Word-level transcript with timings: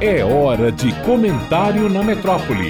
É 0.00 0.24
hora 0.24 0.70
de 0.70 0.94
comentário 1.04 1.88
na 1.88 2.04
metrópole. 2.04 2.68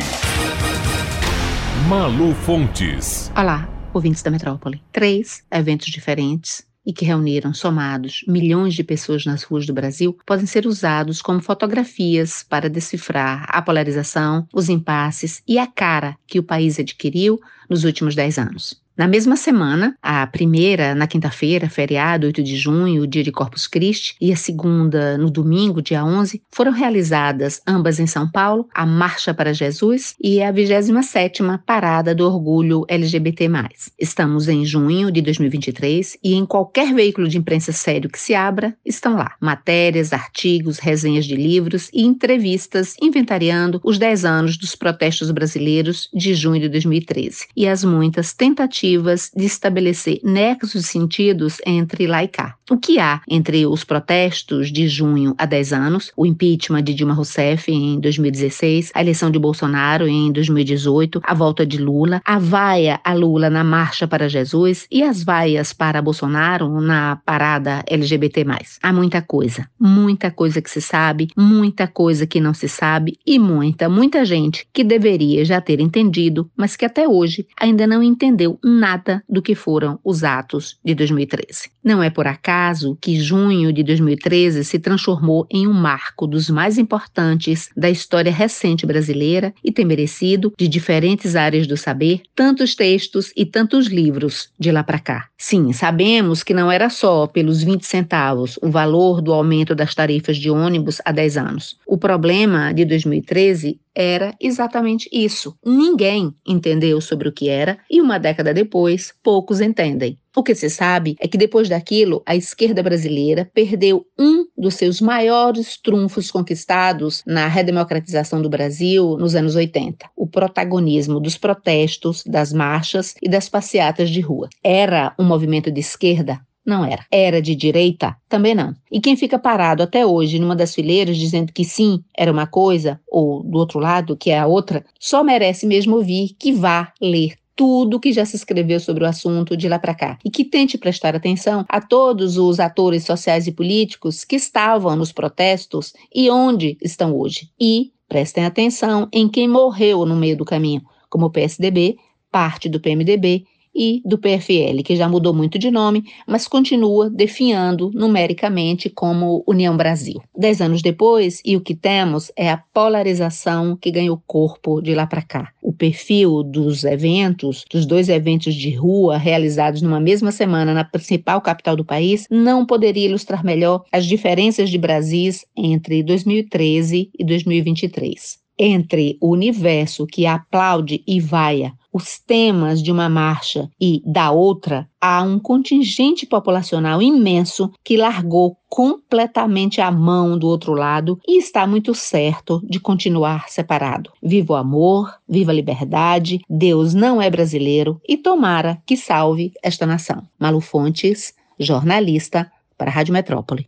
Malu 1.86 2.34
Fontes. 2.34 3.30
Olá, 3.36 3.68
ouvintes 3.92 4.22
da 4.22 4.30
metrópole. 4.30 4.82
Três 4.90 5.44
eventos 5.50 5.88
diferentes 5.88 6.66
e 6.86 6.90
que 6.90 7.04
reuniram 7.04 7.52
somados 7.52 8.24
milhões 8.26 8.72
de 8.72 8.82
pessoas 8.82 9.26
nas 9.26 9.42
ruas 9.42 9.66
do 9.66 9.74
Brasil 9.74 10.16
podem 10.24 10.46
ser 10.46 10.66
usados 10.66 11.20
como 11.20 11.42
fotografias 11.42 12.42
para 12.48 12.70
decifrar 12.70 13.44
a 13.46 13.60
polarização, 13.60 14.48
os 14.50 14.70
impasses 14.70 15.42
e 15.46 15.58
a 15.58 15.66
cara 15.66 16.16
que 16.26 16.38
o 16.38 16.42
país 16.42 16.80
adquiriu 16.80 17.38
nos 17.68 17.84
últimos 17.84 18.14
dez 18.14 18.38
anos. 18.38 18.80
Na 18.98 19.06
mesma 19.06 19.36
semana, 19.36 19.96
a 20.02 20.26
primeira, 20.26 20.92
na 20.92 21.06
quinta-feira, 21.06 21.70
feriado, 21.70 22.26
8 22.26 22.42
de 22.42 22.56
junho, 22.56 23.06
dia 23.06 23.22
de 23.22 23.30
Corpus 23.30 23.68
Christi, 23.68 24.16
e 24.20 24.32
a 24.32 24.36
segunda, 24.36 25.16
no 25.16 25.30
domingo, 25.30 25.80
dia 25.80 26.04
11, 26.04 26.42
foram 26.50 26.72
realizadas, 26.72 27.62
ambas 27.64 28.00
em 28.00 28.08
São 28.08 28.28
Paulo, 28.28 28.68
a 28.74 28.84
Marcha 28.84 29.32
para 29.32 29.54
Jesus 29.54 30.16
e 30.20 30.42
a 30.42 30.52
27ª 30.52 31.60
Parada 31.64 32.12
do 32.12 32.26
Orgulho 32.26 32.84
LGBT+. 32.88 33.48
Estamos 33.96 34.48
em 34.48 34.66
junho 34.66 35.12
de 35.12 35.22
2023 35.22 36.18
e 36.20 36.34
em 36.34 36.44
qualquer 36.44 36.92
veículo 36.92 37.28
de 37.28 37.38
imprensa 37.38 37.70
sério 37.70 38.10
que 38.10 38.18
se 38.18 38.34
abra, 38.34 38.76
estão 38.84 39.14
lá 39.14 39.36
matérias, 39.40 40.12
artigos, 40.12 40.80
resenhas 40.80 41.24
de 41.24 41.36
livros 41.36 41.88
e 41.92 42.02
entrevistas 42.02 42.96
inventariando 43.00 43.80
os 43.84 43.96
10 43.96 44.24
anos 44.24 44.56
dos 44.56 44.74
protestos 44.74 45.30
brasileiros 45.30 46.10
de 46.12 46.34
junho 46.34 46.60
de 46.62 46.68
2013 46.68 47.46
e 47.56 47.68
as 47.68 47.84
muitas 47.84 48.32
tentativas 48.32 48.87
tentativas 48.88 49.30
de 49.34 49.44
estabelecer 49.44 50.20
nexos 50.24 50.86
sentidos 50.86 51.58
entre 51.66 52.06
lá 52.06 52.24
e 52.24 52.28
cá. 52.28 52.56
O 52.70 52.76
que 52.76 52.98
há 52.98 53.20
entre 53.28 53.66
os 53.66 53.84
protestos 53.84 54.70
de 54.70 54.88
junho 54.88 55.34
há 55.38 55.46
10 55.46 55.72
anos, 55.72 56.12
o 56.16 56.26
impeachment 56.26 56.82
de 56.82 56.94
Dilma 56.94 57.14
Rousseff 57.14 57.70
em 57.70 57.98
2016, 58.00 58.90
a 58.94 59.00
eleição 59.00 59.30
de 59.30 59.38
Bolsonaro 59.38 60.06
em 60.06 60.30
2018, 60.32 61.20
a 61.24 61.34
volta 61.34 61.64
de 61.64 61.78
Lula, 61.78 62.20
a 62.24 62.38
vaia 62.38 63.00
a 63.02 63.14
Lula 63.14 63.48
na 63.48 63.64
Marcha 63.64 64.06
para 64.06 64.28
Jesus 64.28 64.86
e 64.90 65.02
as 65.02 65.22
vaias 65.22 65.72
para 65.72 66.02
Bolsonaro 66.02 66.80
na 66.80 67.16
parada 67.24 67.82
LGBT+. 67.86 68.44
Há 68.82 68.92
muita 68.92 69.22
coisa, 69.22 69.68
muita 69.78 70.30
coisa 70.30 70.60
que 70.60 70.70
se 70.70 70.80
sabe, 70.80 71.28
muita 71.36 71.86
coisa 71.86 72.26
que 72.26 72.40
não 72.40 72.52
se 72.52 72.68
sabe 72.68 73.18
e 73.26 73.38
muita, 73.38 73.88
muita 73.88 74.24
gente 74.24 74.68
que 74.72 74.84
deveria 74.84 75.44
já 75.44 75.60
ter 75.60 75.80
entendido, 75.80 76.50
mas 76.56 76.76
que 76.76 76.84
até 76.84 77.08
hoje 77.08 77.46
ainda 77.58 77.86
não 77.86 78.02
entendeu 78.02 78.58
nada 78.78 79.22
do 79.28 79.42
que 79.42 79.54
foram 79.54 79.98
os 80.04 80.24
atos 80.24 80.78
de 80.84 80.94
2013. 80.94 81.70
Não 81.84 82.02
é 82.02 82.10
por 82.10 82.26
acaso 82.26 82.96
que 83.00 83.20
junho 83.20 83.72
de 83.72 83.82
2013 83.82 84.64
se 84.64 84.78
transformou 84.78 85.46
em 85.50 85.66
um 85.66 85.72
marco 85.72 86.26
dos 86.26 86.48
mais 86.48 86.78
importantes 86.78 87.70
da 87.76 87.90
história 87.90 88.32
recente 88.32 88.86
brasileira 88.86 89.52
e 89.62 89.72
tem 89.72 89.84
merecido, 89.84 90.52
de 90.56 90.68
diferentes 90.68 91.34
áreas 91.34 91.66
do 91.66 91.76
saber, 91.76 92.22
tantos 92.34 92.74
textos 92.74 93.32
e 93.36 93.44
tantos 93.44 93.86
livros 93.86 94.50
de 94.58 94.70
lá 94.70 94.82
para 94.82 94.98
cá. 94.98 95.28
Sim, 95.36 95.72
sabemos 95.72 96.42
que 96.42 96.54
não 96.54 96.70
era 96.70 96.88
só 96.88 97.26
pelos 97.26 97.62
20 97.62 97.84
centavos 97.86 98.58
o 98.62 98.70
valor 98.70 99.20
do 99.20 99.32
aumento 99.32 99.74
das 99.74 99.94
tarifas 99.94 100.36
de 100.36 100.50
ônibus 100.50 101.00
há 101.04 101.12
10 101.12 101.36
anos. 101.36 101.78
O 101.86 101.98
problema 101.98 102.72
de 102.72 102.84
2013 102.84 103.78
era 103.98 104.32
exatamente 104.40 105.10
isso. 105.12 105.56
Ninguém 105.66 106.32
entendeu 106.46 107.00
sobre 107.00 107.28
o 107.28 107.32
que 107.32 107.48
era 107.48 107.78
e 107.90 108.00
uma 108.00 108.16
década 108.16 108.54
depois, 108.54 109.12
poucos 109.24 109.60
entendem. 109.60 110.16
O 110.36 110.42
que 110.44 110.54
se 110.54 110.70
sabe 110.70 111.16
é 111.18 111.26
que 111.26 111.36
depois 111.36 111.68
daquilo, 111.68 112.22
a 112.24 112.36
esquerda 112.36 112.80
brasileira 112.80 113.50
perdeu 113.52 114.06
um 114.16 114.46
dos 114.56 114.74
seus 114.74 115.00
maiores 115.00 115.76
trunfos 115.76 116.30
conquistados 116.30 117.24
na 117.26 117.48
redemocratização 117.48 118.40
do 118.40 118.48
Brasil 118.48 119.16
nos 119.18 119.34
anos 119.34 119.56
80: 119.56 120.08
o 120.14 120.28
protagonismo 120.28 121.18
dos 121.18 121.36
protestos, 121.36 122.22
das 122.24 122.52
marchas 122.52 123.16
e 123.20 123.28
das 123.28 123.48
passeatas 123.48 124.10
de 124.10 124.20
rua. 124.20 124.48
Era 124.62 125.12
um 125.18 125.24
movimento 125.24 125.72
de 125.72 125.80
esquerda? 125.80 126.40
Não 126.68 126.84
era. 126.84 127.06
Era 127.10 127.40
de 127.40 127.54
direita? 127.54 128.14
Também 128.28 128.54
não. 128.54 128.74
E 128.92 129.00
quem 129.00 129.16
fica 129.16 129.38
parado 129.38 129.82
até 129.82 130.04
hoje 130.04 130.38
numa 130.38 130.54
das 130.54 130.74
fileiras 130.74 131.16
dizendo 131.16 131.50
que 131.50 131.64
sim, 131.64 132.04
era 132.14 132.30
uma 132.30 132.46
coisa, 132.46 133.00
ou 133.08 133.42
do 133.42 133.56
outro 133.56 133.78
lado, 133.78 134.14
que 134.14 134.30
é 134.30 134.38
a 134.38 134.46
outra, 134.46 134.84
só 135.00 135.24
merece 135.24 135.66
mesmo 135.66 135.96
ouvir 135.96 136.36
que 136.38 136.52
vá 136.52 136.92
ler 137.00 137.36
tudo 137.56 137.98
que 137.98 138.12
já 138.12 138.26
se 138.26 138.36
escreveu 138.36 138.78
sobre 138.80 139.02
o 139.02 139.06
assunto 139.06 139.56
de 139.56 139.66
lá 139.66 139.78
para 139.78 139.94
cá 139.94 140.18
e 140.22 140.30
que 140.30 140.44
tente 140.44 140.76
prestar 140.76 141.16
atenção 141.16 141.64
a 141.70 141.80
todos 141.80 142.36
os 142.36 142.60
atores 142.60 143.02
sociais 143.02 143.46
e 143.46 143.52
políticos 143.52 144.22
que 144.22 144.36
estavam 144.36 144.94
nos 144.94 145.10
protestos 145.10 145.94
e 146.14 146.30
onde 146.30 146.76
estão 146.82 147.16
hoje. 147.16 147.48
E 147.58 147.92
prestem 148.06 148.44
atenção 148.44 149.08
em 149.10 149.26
quem 149.26 149.48
morreu 149.48 150.04
no 150.04 150.14
meio 150.14 150.36
do 150.36 150.44
caminho, 150.44 150.82
como 151.08 151.24
o 151.24 151.30
PSDB, 151.30 151.96
parte 152.30 152.68
do 152.68 152.78
PMDB 152.78 153.46
e 153.78 154.02
do 154.04 154.18
PFL, 154.18 154.82
que 154.84 154.96
já 154.96 155.08
mudou 155.08 155.32
muito 155.32 155.56
de 155.56 155.70
nome, 155.70 156.02
mas 156.26 156.48
continua 156.48 157.08
definhando 157.08 157.92
numericamente 157.94 158.90
como 158.90 159.44
União 159.46 159.76
Brasil. 159.76 160.20
Dez 160.36 160.60
anos 160.60 160.82
depois, 160.82 161.40
e 161.44 161.56
o 161.56 161.60
que 161.60 161.76
temos 161.76 162.32
é 162.36 162.50
a 162.50 162.56
polarização 162.56 163.76
que 163.76 163.92
ganhou 163.92 164.20
corpo 164.26 164.82
de 164.82 164.96
lá 164.96 165.06
para 165.06 165.22
cá. 165.22 165.52
O 165.62 165.72
perfil 165.72 166.42
dos 166.42 166.82
eventos, 166.82 167.64
dos 167.70 167.86
dois 167.86 168.08
eventos 168.08 168.54
de 168.56 168.74
rua 168.74 169.16
realizados 169.16 169.80
numa 169.80 170.00
mesma 170.00 170.32
semana 170.32 170.74
na 170.74 170.82
principal 170.82 171.40
capital 171.40 171.76
do 171.76 171.84
país, 171.84 172.26
não 172.28 172.66
poderia 172.66 173.06
ilustrar 173.06 173.44
melhor 173.44 173.84
as 173.92 174.04
diferenças 174.04 174.70
de 174.70 174.78
Brasis 174.78 175.46
entre 175.56 176.02
2013 176.02 177.10
e 177.16 177.24
2023 177.24 178.48
entre 178.58 179.16
o 179.20 179.30
universo 179.30 180.04
que 180.04 180.26
aplaude 180.26 181.02
e 181.06 181.20
vaia 181.20 181.72
os 181.98 182.18
temas 182.18 182.80
de 182.80 182.92
uma 182.92 183.08
marcha 183.08 183.68
e 183.80 184.00
da 184.06 184.30
outra, 184.30 184.88
há 185.00 185.20
um 185.22 185.38
contingente 185.38 186.24
populacional 186.24 187.02
imenso 187.02 187.72
que 187.84 187.96
largou 187.96 188.56
completamente 188.68 189.80
a 189.80 189.90
mão 189.90 190.38
do 190.38 190.46
outro 190.46 190.72
lado 190.74 191.18
e 191.26 191.38
está 191.38 191.66
muito 191.66 191.94
certo 191.94 192.62
de 192.64 192.78
continuar 192.78 193.48
separado. 193.48 194.12
Viva 194.22 194.52
o 194.52 194.56
amor, 194.56 195.12
viva 195.28 195.50
a 195.50 195.54
liberdade, 195.54 196.40
Deus 196.48 196.94
não 196.94 197.20
é 197.20 197.28
brasileiro 197.28 198.00
e 198.08 198.16
tomara 198.16 198.80
que 198.86 198.96
salve 198.96 199.52
esta 199.62 199.84
nação. 199.84 200.22
Malu 200.38 200.60
Fontes, 200.60 201.34
jornalista 201.58 202.50
para 202.76 202.90
a 202.90 202.94
Rádio 202.94 203.12
Metrópole. 203.12 203.66